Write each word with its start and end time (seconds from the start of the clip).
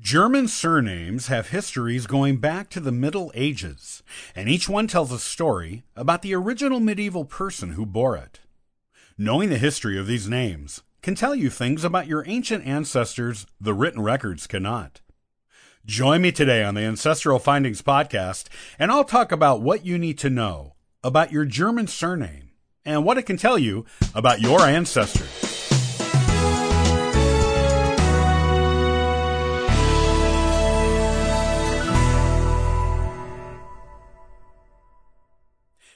German 0.00 0.48
surnames 0.48 1.28
have 1.28 1.50
histories 1.50 2.08
going 2.08 2.38
back 2.38 2.68
to 2.70 2.80
the 2.80 2.90
Middle 2.90 3.30
Ages, 3.32 4.02
and 4.34 4.48
each 4.48 4.68
one 4.68 4.88
tells 4.88 5.12
a 5.12 5.20
story 5.20 5.84
about 5.94 6.22
the 6.22 6.34
original 6.34 6.80
medieval 6.80 7.24
person 7.24 7.70
who 7.70 7.86
bore 7.86 8.16
it. 8.16 8.40
Knowing 9.16 9.50
the 9.50 9.56
history 9.56 9.96
of 9.96 10.08
these 10.08 10.28
names 10.28 10.82
can 11.00 11.14
tell 11.14 11.32
you 11.32 11.48
things 11.48 11.84
about 11.84 12.08
your 12.08 12.24
ancient 12.26 12.66
ancestors 12.66 13.46
the 13.60 13.72
written 13.72 14.02
records 14.02 14.48
cannot. 14.48 15.00
Join 15.86 16.22
me 16.22 16.32
today 16.32 16.64
on 16.64 16.74
the 16.74 16.82
Ancestral 16.82 17.38
Findings 17.38 17.80
podcast, 17.80 18.48
and 18.80 18.90
I'll 18.90 19.04
talk 19.04 19.30
about 19.30 19.62
what 19.62 19.86
you 19.86 19.96
need 19.96 20.18
to 20.18 20.30
know 20.30 20.74
about 21.04 21.30
your 21.30 21.44
German 21.44 21.86
surname 21.86 22.50
and 22.84 23.04
what 23.04 23.16
it 23.16 23.26
can 23.26 23.36
tell 23.36 23.60
you 23.60 23.86
about 24.12 24.40
your 24.40 24.62
ancestors. 24.62 25.53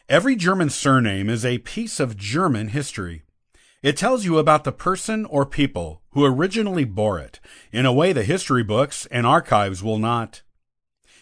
Every 0.08 0.36
German 0.36 0.70
surname 0.70 1.28
is 1.28 1.44
a 1.44 1.58
piece 1.58 2.00
of 2.00 2.16
German 2.16 2.68
history. 2.68 3.24
It 3.82 3.94
tells 3.94 4.24
you 4.24 4.38
about 4.38 4.64
the 4.64 4.72
person 4.72 5.26
or 5.26 5.44
people 5.44 6.00
who 6.12 6.24
originally 6.24 6.84
bore 6.84 7.18
it 7.18 7.40
in 7.72 7.84
a 7.84 7.92
way 7.92 8.14
the 8.14 8.22
history 8.24 8.62
books 8.62 9.04
and 9.10 9.26
archives 9.26 9.82
will 9.82 9.98
not. 9.98 10.40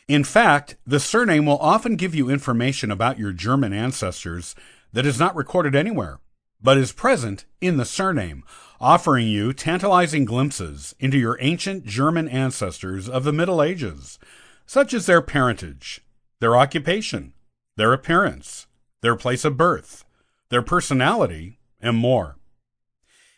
In 0.07 0.23
fact, 0.23 0.77
the 0.87 1.01
surname 1.01 1.47
will 1.47 1.59
often 1.59 1.97
give 1.97 2.15
you 2.15 2.31
information 2.31 2.93
about 2.93 3.19
your 3.19 3.33
German 3.33 3.73
ancestors 3.73 4.55
that 4.93 5.05
is 5.05 5.19
not 5.19 5.35
recorded 5.35 5.75
anywhere, 5.75 6.21
but 6.63 6.79
is 6.79 6.93
present 6.93 7.45
in 7.61 7.79
the 7.79 7.85
surname, 7.85 8.45
offering 8.81 9.27
you 9.27 9.53
tantalizing 9.53 10.25
glimpses 10.25 10.95
into 11.01 11.19
your 11.19 11.37
ancient 11.41 11.87
German 11.87 12.29
ancestors 12.29 13.09
of 13.09 13.25
the 13.25 13.33
Middle 13.33 13.61
Ages, 13.61 14.21
such 14.65 14.95
as 14.95 15.07
their 15.07 15.21
parentage, 15.21 16.03
their 16.39 16.57
occupation, 16.57 17.33
their 17.77 17.93
appearance, 17.93 18.66
their 19.01 19.17
place 19.17 19.45
of 19.45 19.57
birth, 19.57 20.05
their 20.49 20.63
personality, 20.63 21.59
and 21.81 21.97
more. 21.97 22.37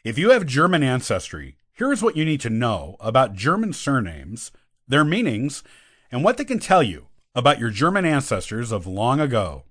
If 0.04 0.18
you 0.18 0.30
have 0.30 0.46
German 0.46 0.82
ancestry, 0.82 1.56
here's 1.72 2.02
what 2.02 2.16
you 2.16 2.24
need 2.24 2.40
to 2.42 2.50
know 2.50 2.96
about 3.00 3.34
German 3.34 3.72
surnames, 3.72 4.52
their 4.86 5.04
meanings, 5.04 5.62
and 6.10 6.24
what 6.24 6.36
they 6.36 6.44
can 6.44 6.58
tell 6.58 6.82
you 6.82 7.08
about 7.34 7.58
your 7.58 7.70
German 7.70 8.04
ancestors 8.04 8.72
of 8.72 8.86
long 8.86 9.20
ago. 9.20 9.64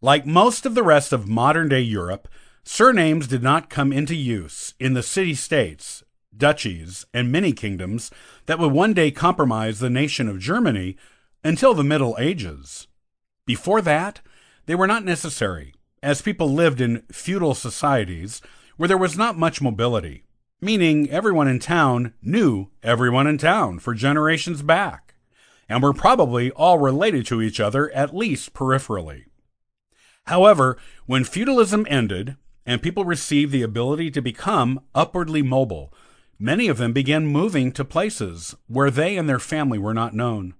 Like 0.00 0.26
most 0.26 0.66
of 0.66 0.74
the 0.74 0.82
rest 0.82 1.12
of 1.12 1.28
modern 1.28 1.68
day 1.68 1.80
Europe, 1.80 2.28
surnames 2.64 3.26
did 3.26 3.42
not 3.42 3.70
come 3.70 3.92
into 3.92 4.14
use 4.14 4.74
in 4.78 4.94
the 4.94 5.02
city 5.02 5.34
states, 5.34 6.02
duchies, 6.36 7.06
and 7.14 7.32
many 7.32 7.52
kingdoms 7.52 8.10
that 8.46 8.58
would 8.58 8.72
one 8.72 8.92
day 8.92 9.10
compromise 9.10 9.78
the 9.78 9.88
nation 9.88 10.28
of 10.28 10.38
Germany 10.38 10.96
until 11.44 11.74
the 11.74 11.84
Middle 11.84 12.16
Ages. 12.18 12.88
Before 13.46 13.80
that, 13.82 14.20
they 14.66 14.74
were 14.74 14.86
not 14.86 15.04
necessary, 15.04 15.74
as 16.02 16.22
people 16.22 16.52
lived 16.52 16.80
in 16.80 17.02
feudal 17.10 17.54
societies 17.54 18.42
where 18.76 18.88
there 18.88 18.98
was 18.98 19.16
not 19.16 19.38
much 19.38 19.62
mobility, 19.62 20.24
meaning 20.60 21.08
everyone 21.10 21.48
in 21.48 21.58
town 21.58 22.12
knew 22.20 22.68
everyone 22.82 23.26
in 23.26 23.38
town 23.38 23.78
for 23.78 23.94
generations 23.94 24.62
back, 24.62 25.14
and 25.68 25.82
were 25.82 25.92
probably 25.92 26.50
all 26.50 26.78
related 26.78 27.26
to 27.26 27.40
each 27.40 27.58
other 27.58 27.90
at 27.92 28.14
least 28.14 28.52
peripherally. 28.52 29.24
However, 30.26 30.76
when 31.06 31.24
feudalism 31.24 31.86
ended 31.88 32.36
and 32.64 32.82
people 32.82 33.04
received 33.04 33.52
the 33.52 33.62
ability 33.62 34.10
to 34.10 34.20
become 34.20 34.80
upwardly 34.94 35.42
mobile, 35.42 35.94
many 36.38 36.68
of 36.68 36.78
them 36.78 36.92
began 36.92 37.26
moving 37.26 37.70
to 37.72 37.84
places 37.84 38.56
where 38.66 38.90
they 38.90 39.16
and 39.16 39.28
their 39.28 39.38
family 39.38 39.78
were 39.78 39.94
not 39.94 40.14
known. 40.14 40.54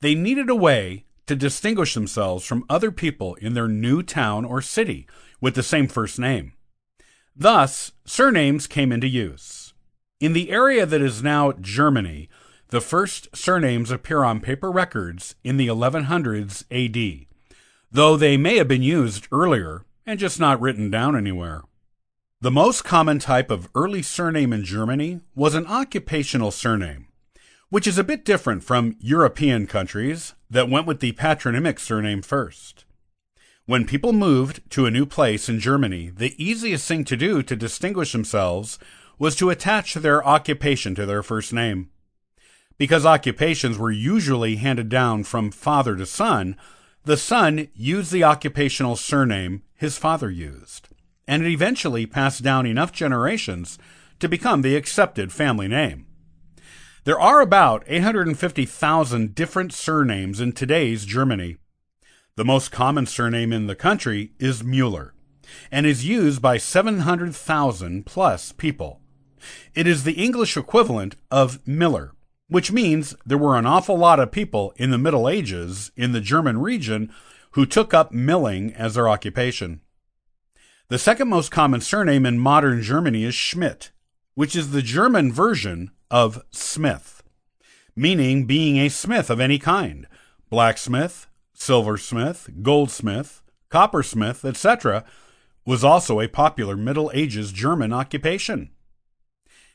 They 0.00 0.14
needed 0.14 0.48
a 0.48 0.54
way 0.54 1.04
to 1.28 1.36
distinguish 1.36 1.94
themselves 1.94 2.44
from 2.44 2.64
other 2.68 2.90
people 2.90 3.34
in 3.36 3.54
their 3.54 3.68
new 3.68 4.02
town 4.02 4.44
or 4.44 4.60
city 4.60 5.06
with 5.40 5.54
the 5.54 5.62
same 5.62 5.86
first 5.86 6.18
name. 6.18 6.52
Thus, 7.36 7.92
surnames 8.04 8.66
came 8.66 8.90
into 8.90 9.06
use. 9.06 9.72
In 10.20 10.32
the 10.32 10.50
area 10.50 10.84
that 10.84 11.00
is 11.00 11.22
now 11.22 11.52
Germany, 11.52 12.28
the 12.70 12.80
first 12.80 13.34
surnames 13.36 13.90
appear 13.90 14.24
on 14.24 14.40
paper 14.40 14.70
records 14.70 15.36
in 15.44 15.56
the 15.56 15.68
1100s 15.68 16.64
AD, 16.70 17.26
though 17.90 18.16
they 18.16 18.36
may 18.36 18.56
have 18.56 18.68
been 18.68 18.82
used 18.82 19.28
earlier 19.30 19.84
and 20.04 20.18
just 20.18 20.40
not 20.40 20.60
written 20.60 20.90
down 20.90 21.16
anywhere. 21.16 21.62
The 22.40 22.50
most 22.50 22.84
common 22.84 23.18
type 23.18 23.50
of 23.50 23.68
early 23.74 24.02
surname 24.02 24.52
in 24.52 24.64
Germany 24.64 25.20
was 25.34 25.54
an 25.54 25.66
occupational 25.66 26.50
surname 26.50 27.07
which 27.70 27.86
is 27.86 27.98
a 27.98 28.04
bit 28.04 28.24
different 28.24 28.64
from 28.64 28.96
European 28.98 29.66
countries 29.66 30.34
that 30.50 30.70
went 30.70 30.86
with 30.86 31.00
the 31.00 31.12
patronymic 31.12 31.78
surname 31.78 32.22
first. 32.22 32.84
When 33.66 33.86
people 33.86 34.14
moved 34.14 34.62
to 34.70 34.86
a 34.86 34.90
new 34.90 35.04
place 35.04 35.48
in 35.48 35.60
Germany, 35.60 36.10
the 36.14 36.34
easiest 36.42 36.88
thing 36.88 37.04
to 37.04 37.16
do 37.16 37.42
to 37.42 37.54
distinguish 37.54 38.12
themselves 38.12 38.78
was 39.18 39.36
to 39.36 39.50
attach 39.50 39.94
their 39.94 40.26
occupation 40.26 40.94
to 40.94 41.04
their 41.04 41.22
first 41.22 41.52
name. 41.52 41.90
Because 42.78 43.04
occupations 43.04 43.76
were 43.76 43.90
usually 43.90 44.56
handed 44.56 44.88
down 44.88 45.24
from 45.24 45.50
father 45.50 45.96
to 45.96 46.06
son, 46.06 46.56
the 47.04 47.16
son 47.16 47.68
used 47.74 48.10
the 48.10 48.24
occupational 48.24 48.96
surname 48.96 49.62
his 49.74 49.98
father 49.98 50.30
used, 50.30 50.88
and 51.26 51.44
it 51.44 51.50
eventually 51.50 52.06
passed 52.06 52.42
down 52.42 52.64
enough 52.64 52.92
generations 52.92 53.78
to 54.20 54.28
become 54.28 54.62
the 54.62 54.76
accepted 54.76 55.32
family 55.32 55.68
name. 55.68 56.07
There 57.08 57.18
are 57.18 57.40
about 57.40 57.84
850,000 57.86 59.34
different 59.34 59.72
surnames 59.72 60.40
in 60.42 60.52
today's 60.52 61.06
Germany. 61.06 61.56
The 62.36 62.44
most 62.44 62.70
common 62.70 63.06
surname 63.06 63.50
in 63.50 63.66
the 63.66 63.74
country 63.74 64.32
is 64.38 64.62
Mueller 64.62 65.14
and 65.72 65.86
is 65.86 66.04
used 66.04 66.42
by 66.42 66.58
700,000 66.58 68.04
plus 68.04 68.52
people. 68.52 69.00
It 69.74 69.86
is 69.86 70.04
the 70.04 70.22
English 70.22 70.54
equivalent 70.58 71.16
of 71.30 71.66
Miller, 71.66 72.12
which 72.48 72.72
means 72.72 73.16
there 73.24 73.38
were 73.38 73.56
an 73.56 73.64
awful 73.64 73.96
lot 73.96 74.20
of 74.20 74.30
people 74.30 74.74
in 74.76 74.90
the 74.90 74.98
Middle 74.98 75.30
Ages 75.30 75.90
in 75.96 76.12
the 76.12 76.20
German 76.20 76.58
region 76.58 77.10
who 77.52 77.64
took 77.64 77.94
up 77.94 78.12
milling 78.12 78.74
as 78.74 78.96
their 78.96 79.08
occupation. 79.08 79.80
The 80.88 80.98
second 80.98 81.28
most 81.30 81.50
common 81.50 81.80
surname 81.80 82.26
in 82.26 82.38
modern 82.38 82.82
Germany 82.82 83.24
is 83.24 83.34
Schmidt, 83.34 83.92
which 84.34 84.54
is 84.54 84.72
the 84.72 84.82
German 84.82 85.32
version 85.32 85.90
of 86.10 86.42
smith, 86.50 87.22
meaning 87.94 88.44
being 88.44 88.78
a 88.78 88.88
smith 88.88 89.30
of 89.30 89.40
any 89.40 89.58
kind 89.58 90.06
blacksmith, 90.50 91.26
silversmith, 91.52 92.48
goldsmith, 92.62 93.42
coppersmith, 93.70 94.44
etc., 94.44 95.04
was 95.66 95.84
also 95.84 96.20
a 96.20 96.28
popular 96.28 96.76
Middle 96.76 97.10
Ages 97.12 97.52
German 97.52 97.92
occupation. 97.92 98.70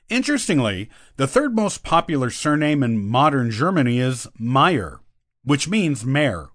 Interestingly, 0.10 0.90
the 1.18 1.28
third 1.28 1.56
most 1.56 1.84
popular 1.84 2.30
surname 2.30 2.82
in 2.84 3.06
modern 3.06 3.52
Germany 3.52 4.00
is 4.00 4.28
Meyer, 4.38 5.00
which 5.44 5.70
means 5.70 6.06
mayor. 6.06 6.50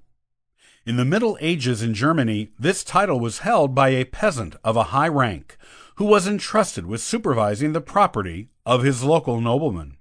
In 0.85 0.97
the 0.97 1.05
Middle 1.05 1.39
Ages 1.41 1.83
in 1.83 1.95
Germany, 1.95 2.51
this 2.59 2.83
title 2.83 3.21
was 3.21 3.41
held 3.41 3.75
by 3.75 3.91
a 3.91 4.05
peasant 4.05 4.57
of 4.65 4.77
a 4.77 4.85
high 4.85 5.09
rank 5.09 5.57
who 5.99 6.05
was 6.05 6.29
entrusted 6.29 6.87
with 6.87 7.01
supervising 7.01 7.73
the 7.73 7.81
property 7.81 8.51
of 8.65 8.85
his 8.85 9.03
local 9.03 9.41
nobleman. 9.41 9.97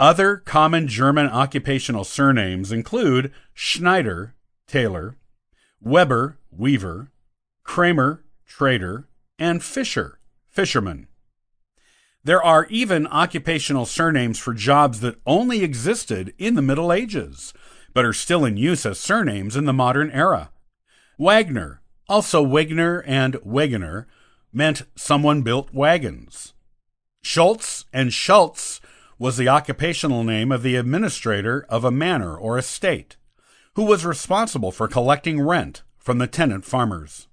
Other 0.00 0.38
common 0.38 0.88
German 0.88 1.26
occupational 1.28 2.02
surnames 2.02 2.72
include 2.72 3.32
Schneider, 3.54 4.34
tailor, 4.66 5.16
Weber, 5.80 6.38
weaver, 6.50 7.12
Kramer, 7.62 8.24
trader, 8.44 9.06
and 9.38 9.62
Fisher, 9.62 10.18
fisherman. 10.48 11.06
There 12.24 12.42
are 12.42 12.66
even 12.66 13.06
occupational 13.06 13.86
surnames 13.86 14.40
for 14.40 14.54
jobs 14.54 14.98
that 15.00 15.20
only 15.24 15.62
existed 15.62 16.34
in 16.36 16.56
the 16.56 16.62
Middle 16.62 16.92
Ages, 16.92 17.54
but 17.94 18.04
are 18.04 18.12
still 18.12 18.44
in 18.44 18.56
use 18.56 18.84
as 18.84 18.98
surnames 18.98 19.54
in 19.54 19.66
the 19.66 19.72
modern 19.72 20.10
era. 20.10 20.50
Wagner, 21.16 21.80
also 22.08 22.44
Wegner 22.44 23.04
and 23.06 23.34
Wegener, 23.34 24.06
meant 24.52 24.82
someone 24.96 25.42
built 25.42 25.72
wagons. 25.72 26.54
Schultz 27.22 27.84
and 27.92 28.12
Schultz 28.12 28.80
was 29.18 29.36
the 29.36 29.48
occupational 29.48 30.24
name 30.24 30.50
of 30.50 30.62
the 30.62 30.76
administrator 30.76 31.66
of 31.68 31.84
a 31.84 31.90
manor 31.90 32.36
or 32.36 32.56
estate, 32.56 33.16
who 33.74 33.84
was 33.84 34.04
responsible 34.04 34.72
for 34.72 34.88
collecting 34.88 35.40
rent 35.40 35.82
from 35.98 36.18
the 36.18 36.26
tenant 36.26 36.64
farmers. 36.64 37.28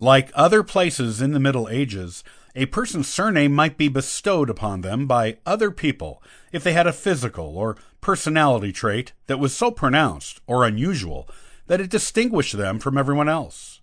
Like 0.00 0.30
other 0.34 0.62
places 0.62 1.22
in 1.22 1.32
the 1.32 1.40
Middle 1.40 1.68
Ages, 1.68 2.24
a 2.54 2.66
person's 2.66 3.06
surname 3.06 3.52
might 3.52 3.78
be 3.78 3.88
bestowed 3.88 4.50
upon 4.50 4.80
them 4.80 5.06
by 5.06 5.38
other 5.46 5.70
people 5.70 6.22
if 6.52 6.64
they 6.64 6.72
had 6.72 6.86
a 6.86 6.92
physical 6.92 7.56
or 7.56 7.76
personality 8.00 8.72
trait 8.72 9.12
that 9.26 9.38
was 9.38 9.54
so 9.54 9.70
pronounced 9.70 10.40
or 10.46 10.64
unusual 10.64 11.28
that 11.66 11.80
it 11.80 11.90
distinguished 11.90 12.56
them 12.56 12.78
from 12.78 12.98
everyone 12.98 13.28
else. 13.28 13.80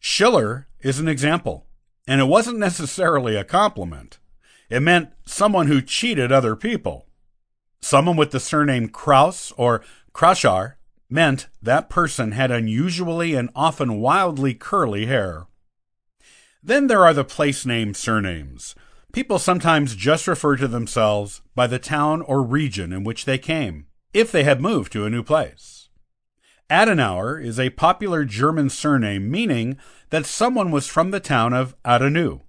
Schiller 0.00 0.66
is 0.80 0.98
an 0.98 1.08
example, 1.08 1.66
and 2.06 2.20
it 2.20 2.24
wasn't 2.24 2.58
necessarily 2.58 3.36
a 3.36 3.44
compliment. 3.44 4.18
It 4.70 4.80
meant 4.80 5.12
someone 5.24 5.66
who 5.66 5.80
cheated 5.80 6.32
other 6.32 6.56
people. 6.56 7.06
Someone 7.80 8.16
with 8.16 8.30
the 8.30 8.40
surname 8.40 8.88
Kraus 8.88 9.52
or 9.56 9.82
Krashar 10.12 10.74
meant 11.10 11.48
that 11.62 11.90
person 11.90 12.32
had 12.32 12.50
unusually 12.50 13.34
and 13.34 13.50
often 13.54 14.00
wildly 14.00 14.54
curly 14.54 15.06
hair. 15.06 15.46
Then 16.62 16.86
there 16.86 17.04
are 17.04 17.14
the 17.14 17.24
place 17.24 17.66
name 17.66 17.92
surnames. 17.92 18.74
People 19.12 19.38
sometimes 19.38 19.94
just 19.94 20.26
refer 20.26 20.56
to 20.56 20.66
themselves 20.66 21.42
by 21.54 21.66
the 21.66 21.78
town 21.78 22.22
or 22.22 22.42
region 22.42 22.92
in 22.92 23.04
which 23.04 23.26
they 23.26 23.38
came, 23.38 23.86
if 24.12 24.32
they 24.32 24.44
had 24.44 24.60
moved 24.60 24.90
to 24.92 25.04
a 25.04 25.10
new 25.10 25.22
place. 25.22 25.83
Adenauer 26.70 27.42
is 27.44 27.60
a 27.60 27.70
popular 27.70 28.24
German 28.24 28.70
surname 28.70 29.30
meaning 29.30 29.76
that 30.08 30.24
someone 30.24 30.70
was 30.70 30.86
from 30.86 31.10
the 31.10 31.20
town 31.20 31.52
of 31.52 31.74
Adenau. 31.84 32.40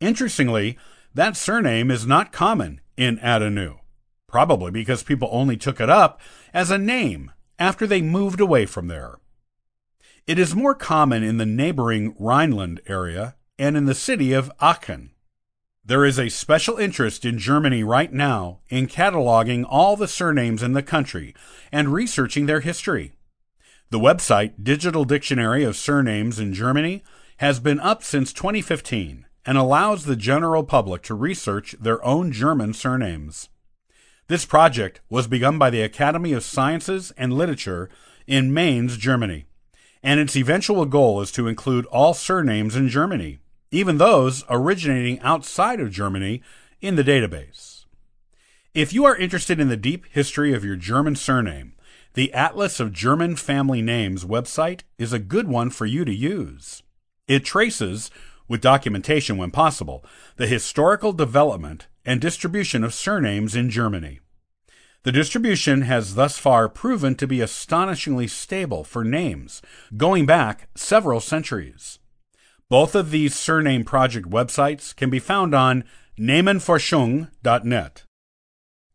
Interestingly, 0.00 0.78
that 1.14 1.36
surname 1.36 1.90
is 1.90 2.06
not 2.06 2.32
common 2.32 2.80
in 2.96 3.18
Adenau, 3.18 3.80
probably 4.28 4.70
because 4.70 5.02
people 5.02 5.28
only 5.32 5.56
took 5.56 5.80
it 5.80 5.90
up 5.90 6.20
as 6.54 6.70
a 6.70 6.78
name 6.78 7.32
after 7.58 7.86
they 7.86 8.00
moved 8.00 8.40
away 8.40 8.66
from 8.66 8.86
there. 8.86 9.16
It 10.28 10.38
is 10.38 10.54
more 10.54 10.76
common 10.76 11.24
in 11.24 11.38
the 11.38 11.46
neighboring 11.46 12.14
Rhineland 12.20 12.80
area 12.86 13.34
and 13.58 13.76
in 13.76 13.86
the 13.86 13.94
city 13.94 14.32
of 14.32 14.52
Aachen. 14.60 15.10
There 15.84 16.04
is 16.04 16.20
a 16.20 16.28
special 16.28 16.76
interest 16.76 17.24
in 17.24 17.38
Germany 17.38 17.82
right 17.82 18.12
now 18.12 18.60
in 18.68 18.86
cataloging 18.86 19.64
all 19.68 19.96
the 19.96 20.06
surnames 20.06 20.62
in 20.62 20.72
the 20.72 20.84
country 20.84 21.34
and 21.72 21.92
researching 21.92 22.46
their 22.46 22.60
history. 22.60 23.12
The 23.90 23.98
website 23.98 24.52
Digital 24.62 25.04
Dictionary 25.04 25.64
of 25.64 25.74
Surnames 25.74 26.38
in 26.38 26.54
Germany 26.54 27.02
has 27.38 27.58
been 27.58 27.80
up 27.80 28.04
since 28.04 28.32
2015 28.32 29.26
and 29.44 29.58
allows 29.58 30.04
the 30.04 30.14
general 30.14 30.62
public 30.62 31.02
to 31.02 31.14
research 31.14 31.74
their 31.80 32.04
own 32.04 32.30
German 32.30 32.72
surnames. 32.72 33.48
This 34.28 34.44
project 34.44 35.00
was 35.10 35.26
begun 35.26 35.58
by 35.58 35.70
the 35.70 35.82
Academy 35.82 36.32
of 36.32 36.44
Sciences 36.44 37.12
and 37.16 37.32
Literature 37.32 37.90
in 38.28 38.54
Mainz, 38.54 38.96
Germany, 38.96 39.46
and 40.04 40.20
its 40.20 40.36
eventual 40.36 40.84
goal 40.84 41.20
is 41.20 41.32
to 41.32 41.48
include 41.48 41.84
all 41.86 42.14
surnames 42.14 42.76
in 42.76 42.88
Germany, 42.88 43.40
even 43.72 43.98
those 43.98 44.44
originating 44.48 45.18
outside 45.18 45.80
of 45.80 45.90
Germany, 45.90 46.42
in 46.80 46.94
the 46.94 47.02
database. 47.02 47.86
If 48.72 48.92
you 48.92 49.04
are 49.04 49.16
interested 49.16 49.58
in 49.58 49.68
the 49.68 49.76
deep 49.76 50.06
history 50.12 50.54
of 50.54 50.64
your 50.64 50.76
German 50.76 51.16
surname, 51.16 51.72
the 52.14 52.32
Atlas 52.32 52.80
of 52.80 52.92
German 52.92 53.36
Family 53.36 53.82
Names 53.82 54.24
website 54.24 54.80
is 54.98 55.12
a 55.12 55.18
good 55.18 55.48
one 55.48 55.70
for 55.70 55.86
you 55.86 56.04
to 56.04 56.14
use. 56.14 56.82
It 57.28 57.44
traces 57.44 58.10
with 58.48 58.60
documentation 58.60 59.36
when 59.36 59.52
possible, 59.52 60.04
the 60.36 60.48
historical 60.48 61.12
development 61.12 61.86
and 62.04 62.20
distribution 62.20 62.82
of 62.82 62.92
surnames 62.92 63.54
in 63.54 63.70
Germany. 63.70 64.18
The 65.04 65.12
distribution 65.12 65.82
has 65.82 66.16
thus 66.16 66.36
far 66.36 66.68
proven 66.68 67.14
to 67.14 67.28
be 67.28 67.40
astonishingly 67.40 68.26
stable 68.26 68.82
for 68.82 69.04
names, 69.04 69.62
going 69.96 70.26
back 70.26 70.68
several 70.74 71.20
centuries. 71.20 72.00
Both 72.68 72.94
of 72.94 73.10
these 73.10 73.34
surname 73.34 73.84
project 73.84 74.28
websites 74.28 74.94
can 74.94 75.10
be 75.10 75.20
found 75.20 75.54
on 75.54 75.84
namenforschung.net. 76.18 78.02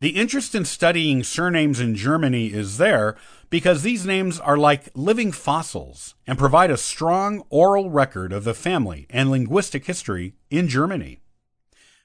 The 0.05 0.17
interest 0.17 0.53
in 0.53 0.65
studying 0.65 1.23
surnames 1.23 1.79
in 1.79 1.95
Germany 1.95 2.53
is 2.53 2.77
there 2.77 3.15
because 3.49 3.81
these 3.81 4.05
names 4.05 4.39
are 4.39 4.55
like 4.55 4.91
living 4.93 5.31
fossils 5.31 6.13
and 6.27 6.37
provide 6.37 6.69
a 6.69 6.77
strong 6.77 7.43
oral 7.49 7.89
record 7.89 8.31
of 8.31 8.43
the 8.43 8.53
family 8.53 9.07
and 9.09 9.31
linguistic 9.31 9.87
history 9.87 10.35
in 10.51 10.67
Germany. 10.67 11.21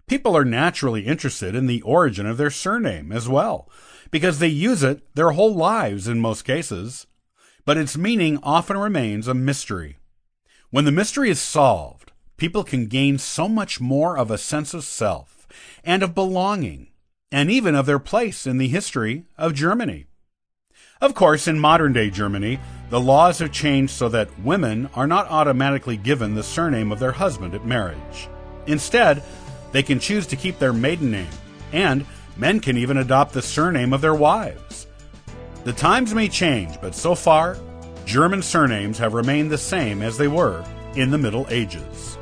People 0.06 0.34
are 0.34 0.46
naturally 0.46 1.02
interested 1.02 1.54
in 1.54 1.66
the 1.66 1.82
origin 1.82 2.24
of 2.24 2.38
their 2.38 2.48
surname 2.48 3.12
as 3.12 3.28
well, 3.28 3.68
because 4.10 4.38
they 4.38 4.48
use 4.48 4.82
it 4.82 5.02
their 5.14 5.32
whole 5.32 5.54
lives 5.54 6.08
in 6.08 6.20
most 6.20 6.46
cases, 6.46 7.06
but 7.66 7.76
its 7.76 7.98
meaning 7.98 8.38
often 8.42 8.78
remains 8.78 9.28
a 9.28 9.34
mystery. 9.34 9.98
When 10.70 10.86
the 10.86 10.90
mystery 10.90 11.28
is 11.28 11.38
solved, 11.38 12.12
people 12.38 12.64
can 12.64 12.86
gain 12.86 13.18
so 13.18 13.46
much 13.46 13.78
more 13.78 14.16
of 14.16 14.30
a 14.30 14.38
sense 14.38 14.72
of 14.72 14.84
self 14.84 15.46
and 15.84 16.02
of 16.02 16.14
belonging, 16.14 16.86
and 17.32 17.50
even 17.50 17.74
of 17.74 17.86
their 17.86 17.98
place 17.98 18.46
in 18.46 18.58
the 18.58 18.68
history 18.68 19.24
of 19.38 19.54
Germany. 19.54 20.06
Of 21.00 21.14
course, 21.14 21.48
in 21.48 21.58
modern 21.58 21.92
day 21.92 22.10
Germany, 22.10 22.60
the 22.90 23.00
laws 23.00 23.38
have 23.38 23.52
changed 23.52 23.92
so 23.92 24.08
that 24.10 24.40
women 24.40 24.90
are 24.94 25.06
not 25.06 25.30
automatically 25.30 25.96
given 25.96 26.34
the 26.34 26.42
surname 26.42 26.92
of 26.92 26.98
their 26.98 27.12
husband 27.12 27.54
at 27.54 27.64
marriage. 27.64 28.28
Instead, 28.66 29.22
they 29.72 29.82
can 29.82 29.98
choose 29.98 30.26
to 30.26 30.36
keep 30.36 30.58
their 30.58 30.72
maiden 30.72 31.10
name, 31.10 31.30
and 31.72 32.04
men 32.36 32.60
can 32.60 32.76
even 32.76 32.96
adopt 32.96 33.32
the 33.32 33.42
surname 33.42 33.92
of 33.92 34.00
their 34.00 34.14
wives. 34.14 34.86
The 35.64 35.72
times 35.72 36.14
may 36.14 36.28
change, 36.28 36.80
but 36.80 36.94
so 36.94 37.14
far, 37.14 37.56
German 38.04 38.42
surnames 38.42 38.98
have 38.98 39.14
remained 39.14 39.50
the 39.50 39.58
same 39.58 40.02
as 40.02 40.18
they 40.18 40.28
were 40.28 40.64
in 40.96 41.10
the 41.10 41.18
Middle 41.18 41.46
Ages. 41.48 42.18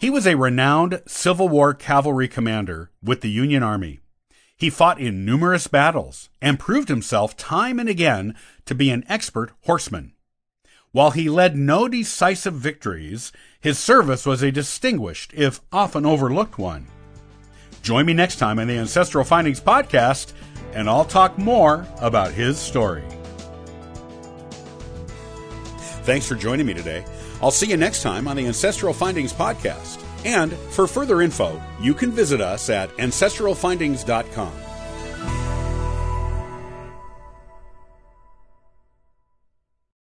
He 0.00 0.08
was 0.08 0.26
a 0.26 0.34
renowned 0.34 1.02
Civil 1.06 1.50
War 1.50 1.74
cavalry 1.74 2.26
commander 2.26 2.90
with 3.02 3.20
the 3.20 3.28
Union 3.28 3.62
Army. 3.62 4.00
He 4.56 4.70
fought 4.70 4.98
in 4.98 5.26
numerous 5.26 5.66
battles 5.66 6.30
and 6.40 6.58
proved 6.58 6.88
himself 6.88 7.36
time 7.36 7.78
and 7.78 7.86
again 7.86 8.34
to 8.64 8.74
be 8.74 8.88
an 8.88 9.04
expert 9.10 9.52
horseman. 9.66 10.14
While 10.92 11.10
he 11.10 11.28
led 11.28 11.54
no 11.54 11.86
decisive 11.86 12.54
victories, 12.54 13.30
his 13.60 13.78
service 13.78 14.24
was 14.24 14.40
a 14.40 14.50
distinguished, 14.50 15.34
if 15.34 15.60
often 15.70 16.06
overlooked 16.06 16.56
one. 16.56 16.86
Join 17.82 18.06
me 18.06 18.14
next 18.14 18.36
time 18.36 18.58
on 18.58 18.68
the 18.68 18.78
Ancestral 18.78 19.22
Findings 19.22 19.60
podcast, 19.60 20.32
and 20.72 20.88
I'll 20.88 21.04
talk 21.04 21.36
more 21.36 21.86
about 22.00 22.32
his 22.32 22.58
story. 22.58 23.04
Thanks 26.02 26.26
for 26.26 26.34
joining 26.34 26.66
me 26.66 26.74
today. 26.74 27.04
I'll 27.42 27.50
see 27.50 27.66
you 27.68 27.76
next 27.76 28.02
time 28.02 28.28
on 28.28 28.36
the 28.36 28.46
Ancestral 28.46 28.92
Findings 28.92 29.32
Podcast. 29.32 30.04
And 30.24 30.52
for 30.52 30.86
further 30.86 31.22
info, 31.22 31.60
you 31.80 31.94
can 31.94 32.10
visit 32.10 32.40
us 32.40 32.68
at 32.68 32.90
ancestralfindings.com. 32.96 34.69